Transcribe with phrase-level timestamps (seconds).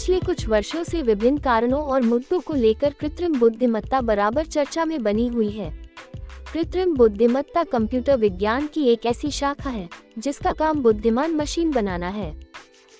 [0.00, 5.02] पिछले कुछ वर्षों से विभिन्न कारणों और मुद्दों को लेकर कृत्रिम बुद्धिमत्ता बराबर चर्चा में
[5.02, 5.70] बनी हुई है।
[6.52, 12.49] कृत्रिम बुद्धिमत्ता कंप्यूटर विज्ञान की एक ऐसी शाखा है, जिसका काम बुद्धिमान मशीन बनाना है।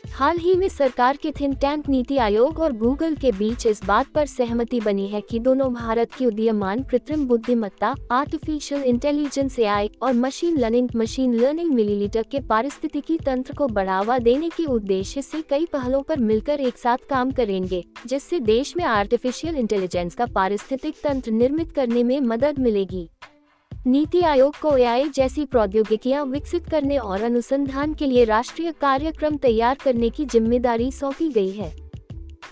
[0.05, 4.07] हाल ही में सरकार के थिंक टैंक नीति आयोग और गूगल के बीच इस बात
[4.07, 10.13] पर सहमति बनी है कि दोनों भारत की उदीयमान कृत्रिम बुद्धिमत्ता आर्टिफिशियल इंटेलिजेंस एआई और
[10.13, 15.67] machine learning machine learning millilitre के पारिस्थितिकी तंत्र को बढ़ावा देने के उद्देश्य से कई
[15.67, 21.31] पहलों पर मिलकर एक साथ काम करेंगे, जिससे देश में आर्टिफिशियल इंटेलिजेंस का पारिस्थितिक तंत्र
[21.31, 23.09] निर्मित करने में मदद मिलेगी।
[23.87, 29.79] नीति आयोग को एआई जैसी प्रौद्योगिकियाँ विकसित करने और अनुसंधान के लिए राष्ट्रीय कार्यक्रम तैयार
[29.85, 31.73] करने की ज़िम्मेदारी सौंपी गई है।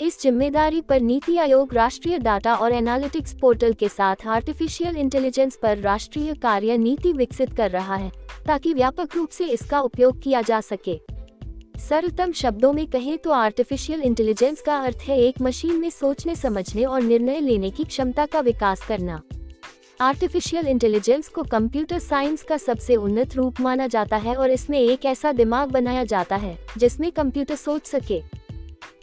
[0.03, 5.79] इस ज़िम्मेदारी पर नीति आयोग राष्ट्रीय डाटा और एनालिटिक्स पोर्टल के साथ आर्टिफिशियल इंटेलिजेंस पर
[5.79, 8.11] राष्ट्रीय कार्य नीति विकसित कर रहा है,
[8.47, 10.99] ताकि व्यापक रूप से इसका उपयोग किया जा सके।
[11.81, 16.85] सरलतम शब्दों में कहें तो आर्टिफिशियल इंटेलिजेंस का अर्थ है एक मशीन में सोचने, समझने
[16.85, 19.23] और निर्णय लेने की क्षमता का विकास करना।
[20.01, 25.05] आर्टिफिशियल इंटेलिजेंस को कंप्यूटर साइंस का सबसे उन्नत रूप माना जाता है और इसमें एक
[25.05, 28.21] ऐसा दिमाग बनाया जाता है, जिसमें कंप्यूटर सोच सके।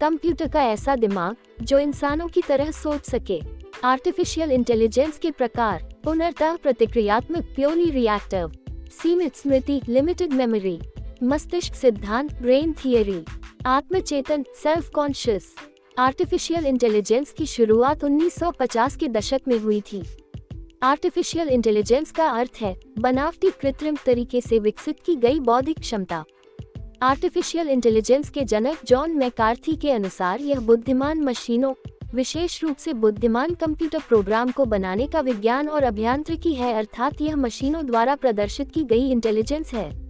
[0.01, 3.41] कंप्यूटर का ऐसा दिमाग, जो इंसानों की तरह सोच सके।
[3.83, 8.51] आर्टिफिशियल इंटेलिजेंस के प्रकार पुनर्तः प्रतिक्रियात्मक प्योरली रिएक्टिव
[9.01, 10.79] सीमित स्मृति लिमिटेड मेमोरी
[11.23, 13.23] मस्तिष्क सिद्धांत ब्रेन थियरी
[13.65, 15.55] आत्मचेतन सेल्फ कॉन्शियस
[15.99, 20.03] आर्टिफिशियल इंटेलिजेंस की शुरुआत 1950 के दशक में हुई थी।
[20.85, 26.23] आर्टिफिशियल इंटेलिजेंस का अर्थ है, बनावटी कृत्रिम तरीके से विकसित की गई बौद्धिक क्षमता।
[27.01, 31.73] आर्टिफिशियल इंटेलिजेंस के जनक जॉन मैकार्थी के अनुसार यह बुद्धिमान मशीनों,
[32.15, 37.35] विशेष रूप से बुद्धिमान कंप्यूटर प्रोग्राम को बनाने का विज्ञान और अभियांत्रिकी है, अर्थात यह
[37.35, 40.04] मशीनों द्वारा प्रदर्शित की गई इंटेलिजेंस है।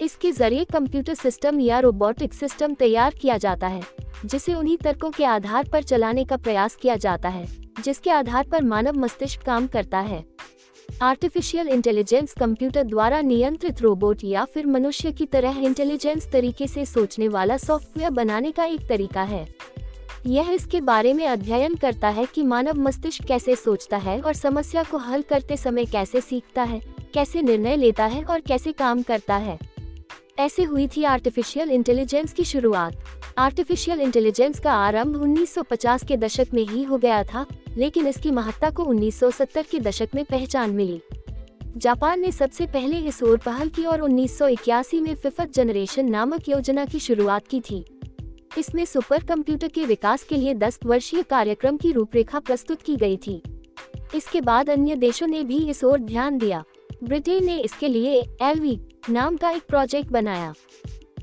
[0.00, 3.82] इसके ज़रिए कंप्यूटर सिस्टम या रोबोटिक सिस्टम तैयार किया जाता है,
[4.24, 7.46] जिसे उन्हीं तर्कों के आधार पर चलाने का प्रयास किया जाता है,
[7.84, 10.24] जिसके आधार पर मानव मस्तिष्क काम करता है।
[11.02, 17.28] आर्टिफिशियल इंटेलिजेंस कंप्यूटर द्वारा नियंत्रित रोबोट या फिर मनुष्य की तरह इंटेलिजेंस तरीके से सोचने
[17.28, 19.46] वाला सॉफ्टवेयर बनाने का एक तरीका है।
[20.26, 24.82] यह इसके बारे में अध्ययन करता है कि मानव मस्तिष्क कैसे सोचता है और समस्या
[24.82, 26.80] को हल करते समय कैसे सीखता है,
[27.14, 29.58] कैसे निर्णय लेता है और कैसे काम करता है।
[30.38, 32.96] ऐसे हुई थी आर्टिफिशियल इंटेलिजेंस की शुरुआत।
[33.38, 38.70] आर्टिफिशियल इंटेलिजेंस का आरंभ 1950 के दशक में ही हो गया था, लेकिन इसकी महत्ता
[38.70, 41.02] को 1970 के दशक में पहचान मिली।
[41.76, 46.84] जापान ने सबसे पहले इस ओर पहल की और 1981 में फिफ्थ जनरेशन नामक योजना
[46.84, 47.84] की शुरुआत की थी।
[48.58, 53.16] इसमें सुपर कंप्यूटर के विकास के लिए 10 वर्षीय कार्यक्रम की रूपरेखा प्रस्तुत की गई
[53.16, 53.42] थी।
[54.14, 56.64] इसके बाद अन्य देशों ने भी इस ओर ध्यान दिया।
[57.04, 58.80] ब्रिटेन ने इसके लिए एलवी
[59.10, 60.54] नाम का एक प्रोजेक्ट बनाया।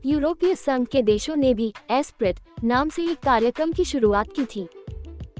[0.05, 4.67] यूरोपीय संघ के देशों ने भी एस्प्रिट नाम से एक कार्यक्रम की शुरुआत की थी।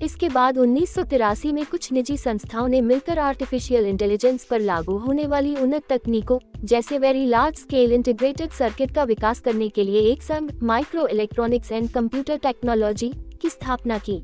[0.04, 4.98] इसके बाद उन्नीस सौ तिरासी में कुछ निजी संस्थाओं ने मिलकर आर्टिफिशियल इंटेलिजेंस पर लागू
[4.98, 10.02] होने वाली उन्नत तकनीकों जैसे very large scale integrated circuit का विकास करने के लिए
[10.12, 13.12] एक संघ micro electronics and computer technology
[13.42, 14.22] की स्थापना की।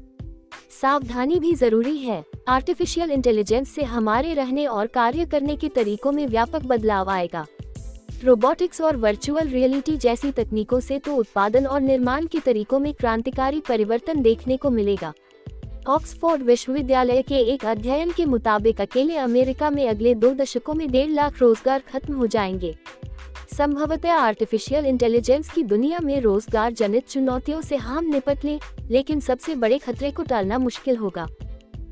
[0.82, 6.26] सावधानी भी ज़रूरी है। आर्टिफिशियल इंटेलिजेंस से हमारे रहने और कार्य करने के तरीकों में
[6.28, 7.46] व्यापक बदलाव आएगा।
[8.24, 13.62] रोबोटिक्स और वर्चुअल रियलिटी जैसी तकनीकों से तो उत्पादन और निर्माण के तरीकों में क्रांतिकारी
[13.68, 15.14] परिवर्तन देखने को मिलेगा।
[15.88, 21.10] ऑक्सफोर्ड विश्वविद्यालय के एक अध्ययन के मुताबिक अकेले अमेरिका में अगले दो दशकों में डेढ़
[21.10, 22.76] लाख रोज़गार खत्म हो जाएँगे।
[23.58, 28.60] संभवतः आर्टिफिशियल इंटेलिजेंस की दुनिया में रोज़गार जनित चुनौतियों से हम निपट लें
[28.92, 31.28] लेकिन सबसे बड़े खतरे को टालना मुश्किल होगा।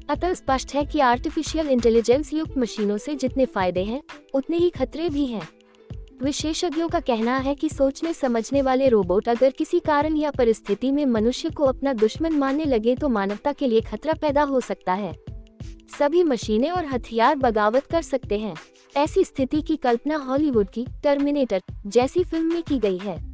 [0.09, 4.01] अतः स्पष्ट है कि आर्टिफिशियल इंटेलिजेंस युक्त मशीनों से जितने फ़ायदे हैं,
[4.33, 5.47] उतने ही खतरे भी हैं।
[6.23, 11.05] विशेषज्ञों का कहना है कि सोचने समझने वाले रोबोट अगर किसी कारण या परिस्थिति में
[11.05, 15.13] मनुष्य को अपना दुश्मन मानने लगे तो मानवता के लिए खतरा पैदा हो सकता है।
[15.99, 18.55] सभी मशीनें और हथियार बगावत कर सकते हैं।
[18.97, 23.33] ऐसी स्थिति की कल्पना हॉलीवुड की टर्मिनेटर जैसी फ़िल्म में की गई है।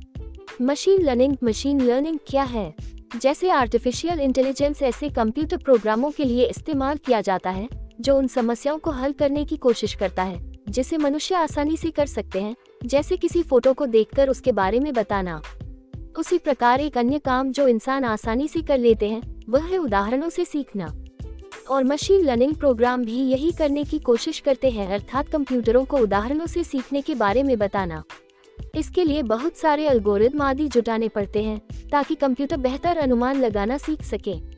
[0.61, 2.73] मशीन लर्निंग मशीन लर्निंग क्या है?
[3.21, 7.69] जैसे आर्टिफिशियल इंटेलिजेंस ऐसे कंप्यूटर प्रोग्रामों के लिए इस्तेमाल किया जाता है,
[8.01, 12.05] जो उन समस्याओं को हल करने की कोशिश करता है, जिसे मनुष्य आसानी से कर
[12.05, 12.55] सकते हैं।
[12.85, 15.41] जैसे किसी फ़ोटो को देखकर उसके बारे में बताना।
[16.17, 20.29] उसी प्रकार एक अन्य काम जो इंसान आसानी से कर लेते हैं, वह है उदाहरणों
[20.29, 20.95] से सीखना।
[21.69, 26.45] और मशीन लर्निंग प्रोग्राम भी यही करने की कोशिश करते हैं, अर्थात कंप्यूटरों को उदाहरणों
[26.45, 28.03] से सीखने के बारे में बताना।
[28.75, 34.03] इसके लिए बहुत सारे अल्गोरिदम आदि जुटाने पड़ते हैं, ताकि कंप्यूटर बेहतर अनुमान लगाना सीख
[34.03, 34.52] सके।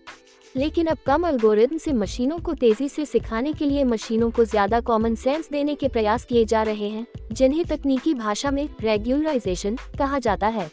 [0.55, 4.79] लेकिन अब कम अल्गोरिदम से मशीनों को तेज़ी से सिखाने के लिए मशीनों को ज़्यादा
[4.79, 10.19] कॉमन सेंस देने के प्रयास किए जा रहे हैं, जिन्हें तकनीकी भाषा में रेगुलराइजेशन कहा
[10.19, 10.69] जाता है।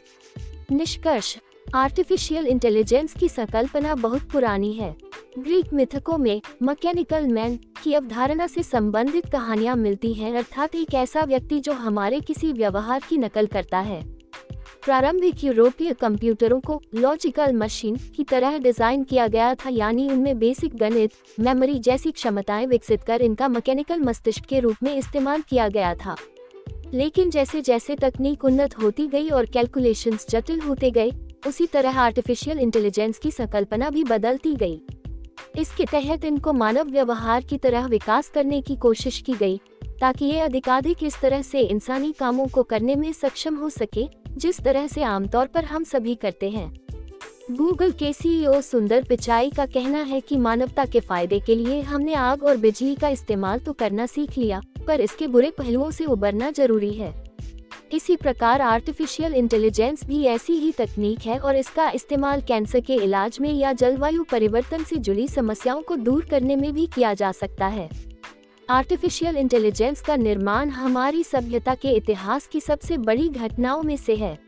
[0.72, 1.36] निष्कर्ष
[1.74, 4.94] आर्टिफिशियल इंटेलिजेंस की संकल्पना बहुत पुरानी है।
[5.38, 11.22] ग्रीक मिथकों में मैकेनिकल मैन की अवधारणा से संबंधित कहानियाँ मिलती हैं, अर्थात एक ऐसा
[11.22, 14.00] व्यक्ति जो हमारे किसी व्यवहार की नकल करता है।
[14.84, 20.76] प्रारंभिक यूरोपीय कंप्यूटरों को लॉजिकल मशीन की तरह डिज़ाइन किया गया था, यानी उनमें बेसिक
[20.76, 25.94] गणित मेमोरी जैसी क्षमताएँ विकसित कर इनका मैकेनिकल मस्तिष्क के रूप में इस्तेमाल किया गया
[25.94, 26.16] था।
[26.94, 31.12] लेकिन जैसे जैसे तकनीक उन्नत होती गई और कैलकुलेशंस जटिल होते गए,
[31.46, 34.80] उसी तरह आर्टिफिशियल इंटेलिजेंस की संकल्पना भी बदलती गई।
[35.58, 39.60] इसके तहत इनको मानव व्यवहार की तरह विकास करने की कोशिश की गई।
[40.02, 44.60] ताकि ये अधिकाधिक इस तरह से इंसानी कामों को करने में सक्षम हो सके, जिस
[44.60, 46.72] तरह से आमतौर पर हम सभी करते हैं।
[47.50, 52.14] गूगल के सीईओ सुंदर पिचाई का कहना है कि मानवता के फ़ायदे के लिए हमने
[52.14, 56.50] आग और बिजली का इस्तेमाल तो करना सीख लिया, पर इसके बुरे पहलुओं से उबरना
[56.50, 57.14] ज़रूरी है।
[57.94, 63.38] इसी प्रकार आर्टिफिशियल इंटेलिजेंस भी ऐसी ही तकनीक है और इसका इस्तेमाल कैंसर के इलाज
[63.40, 67.66] में या जलवायु परिवर्तन से जुड़ी समस्याओं को दूर करने में भी किया जा सकता
[67.66, 67.88] है।
[68.68, 74.38] आर्टिफिशियल इंटेलिजेंस का निर्माण हमारी सभ्यता के इतिहास की सबसे बड़ी घटनाओं में से है।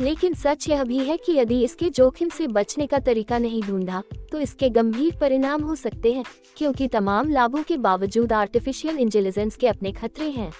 [0.00, 4.02] लेकिन सच यह भी है कि यदि इसके जोखिम से बचने का तरीका नहीं ढूंढा
[4.32, 6.24] तो इसके गंभीर परिणाम हो सकते हैं,
[6.56, 10.52] क्योंकि तमाम लाभों के बावजूद आर्टिफिशियल इंटेलिजेंस के अपने खतरे हैं।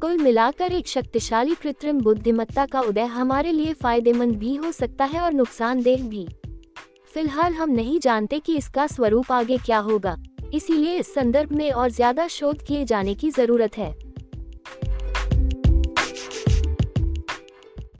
[0.00, 5.20] कुल मिलाकर एक शक्तिशाली कृत्रिम बुद्धिमत्ता का उदय हमारे लिए फ़ायदेमंद भी हो सकता है
[5.20, 6.26] और नुकसानदेह भी।
[7.14, 10.16] फ़िलहाल हम नहीं जानते कि इसका स्वरूप आगे क्या होगा।
[10.54, 14.05] इसीलिए इस संदर्भ में और ज़्यादा शोध किए जाने की ज़रूरत है।